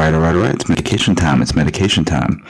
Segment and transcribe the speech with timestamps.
[0.00, 0.54] right, all right, all right.
[0.54, 1.42] It's medication time.
[1.42, 2.42] It's medication time.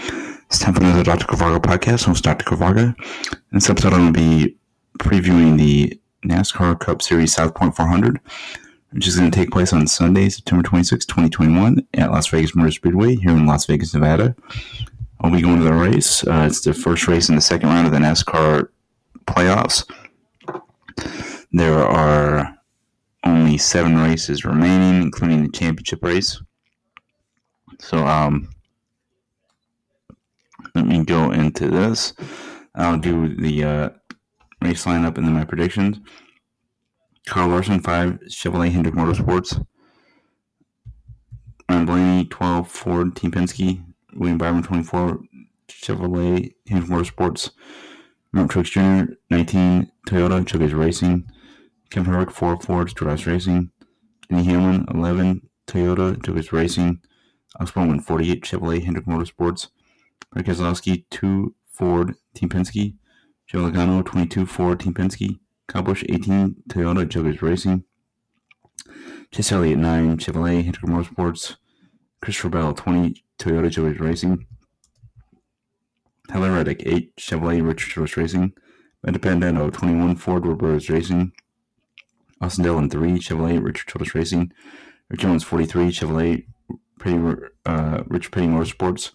[0.46, 1.26] It's time for another Dr.
[1.26, 2.06] Carvarga podcast.
[2.06, 2.44] I'm Dr.
[2.44, 2.94] Carvarga.
[3.32, 4.56] In this episode, I'm going to be
[5.00, 8.20] previewing the NASCAR Cup Series South Point 400,
[8.90, 12.70] which is going to take place on Sunday, September 26, 2021, at Las Vegas Motor
[12.70, 14.36] Speedway here in Las Vegas, Nevada.
[15.20, 16.24] I'll be going to the race.
[16.24, 18.68] Uh, it's the first race in the second round of the NASCAR
[19.26, 19.90] playoffs.
[21.50, 22.56] There are
[23.24, 26.40] only seven races remaining, including the championship race.
[27.80, 28.48] So, um,
[30.74, 32.12] let me go into this.
[32.74, 33.88] I'll do the uh,
[34.62, 35.98] race lineup and then my predictions.
[37.26, 39.64] Carl Larson, 5, Chevrolet Hendrick Motorsports.
[41.68, 43.82] Ryan Blaney, 12, Ford, Team Penske.
[44.14, 45.20] William Byron, 24,
[45.68, 47.50] Chevrolet Hendrick Motorsports.
[48.32, 51.30] Mark Truex Jr., 19, Toyota, Chugga's Racing.
[51.90, 53.70] Kevin Harvick, 4, Ford, Stewart Racing.
[54.28, 57.00] Denny Hamlin, 11, Toyota, Chugga's Racing.
[57.58, 59.68] Osborne, 48, Chevrolet Hendrick Motorsports.
[60.30, 62.94] Brad Keselowski, 2, Ford, Team Penske.
[63.46, 65.38] Joe Logano, 22, Ford, Team Penske.
[65.66, 67.84] Kyle Busch, 18, Toyota, Chugga's Racing.
[69.32, 71.56] Chase Elliott, 9, Chevrolet Hendrick Motorsports.
[72.22, 74.46] Christopher Bell, 20, Toyota, Chugga's Racing.
[76.28, 78.52] Tyler Reddick, 8, Chevrolet, Richard Childress Racing.
[79.04, 81.32] Pandano, 21, Ford, Roberts Racing.
[82.40, 84.52] Austin Dillon, 3, Chevrolet, Richard Childress Racing.
[85.10, 86.46] Erik Jones, 43, Chevrolet,
[87.04, 89.12] Uh, Rich Petty Motorsports.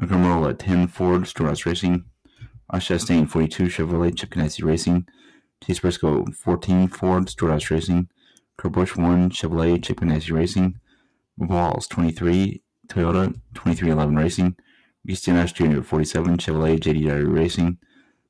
[0.00, 2.04] At 10, Ford, Stewart-Haas Racing.
[2.72, 5.06] Ash Chastain, 42, Chevrolet, Chip Ganassi Racing.
[5.64, 8.08] Chase Briscoe, 14, Ford, Stewart-Haas Racing.
[8.56, 10.78] Kurt Busch, 1, Chevrolet, Chip Ganassi Racing.
[11.36, 14.56] Walls, 23, Toyota, 2311 Racing.
[15.06, 17.78] Nash Jr., 47, Chevrolet, JD Racing.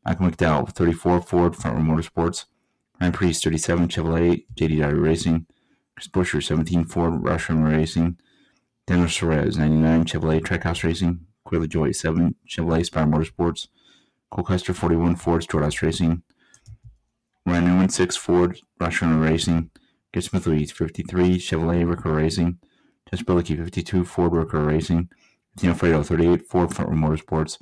[0.04, 2.44] Michael McDowell, 34, Ford, Front Row Motorsports.
[3.00, 5.46] Ryan Preece, 37, Chevrolet, JD Racing.
[5.94, 8.18] Chris Buescher, 17, Ford, Roush Racing.
[8.86, 11.26] Daniel Suarez, 99, Chevrolet, Trackhouse Racing.
[11.44, 13.66] Corey LaJoie, 7, Chevrolet, Spire Motorsports.
[14.30, 16.22] Cole Custer, 41, Ford, Stewart-Haas Racing.
[17.44, 19.70] Ryan Newman, 6, Ford, Roush Racing.
[20.12, 22.58] Gary Smith Louise, 53, Chevrolet, Rick Ware Racing.
[23.10, 25.08] Josh Bilicki, 52, Ford, Rick Ware Racing.
[25.56, 27.58] Tino Fredo, 38, Ford, Front Row Motorsports.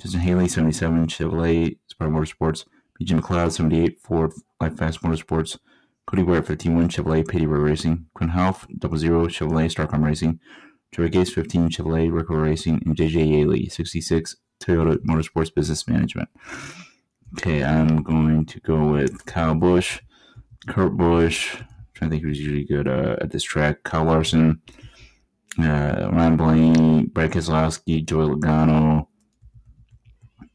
[0.00, 2.66] Justin Haley, 77, Chevrolet, Spire Motorsports.
[3.00, 5.58] BJ McLeod, 78, Ford, Live Fast Motorsports.
[6.06, 8.06] Cody Ware, 51, Chevrolet, Petty Racing.
[8.14, 10.38] Quin Houff, 00, Chevrolet, Starcom Racing.
[10.92, 16.28] Joey Gase, 15, Chevrolet, Rico Racing, and JJ Yeley, 66, Toyota Motorsports Business Management.
[17.36, 20.00] Okay, I'm going to go with Kyle Busch,
[20.66, 21.56] Kurt Busch.
[21.56, 23.82] I'm trying to think who's usually good uh, at this track.
[23.84, 24.62] Kyle Larson,
[25.58, 29.06] uh, Ryan Blaney, Brad Keselowski, Joey Logano.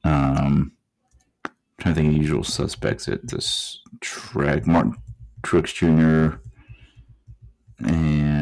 [0.04, 0.72] Um,
[1.46, 4.66] I'm trying to think of usual suspects at this track.
[4.66, 4.96] Martin
[5.44, 6.38] Truex Jr.
[7.86, 8.33] And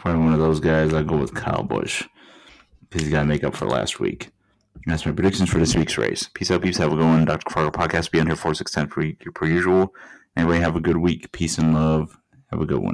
[0.00, 2.04] probably one of those guys, I'll go with Kyle Busch
[2.82, 4.30] because he's got to make up for last week.
[4.86, 6.28] That's my predictions for this week's race.
[6.32, 6.78] Peace out, peace.
[6.78, 7.24] Have a good one.
[7.24, 7.50] Dr.
[7.50, 8.10] Fargo podcast.
[8.10, 9.94] Be on here 4 6 10 per, per usual.
[10.36, 11.30] Anyway, have a good week.
[11.32, 12.16] Peace and love.
[12.50, 12.88] Have a good one.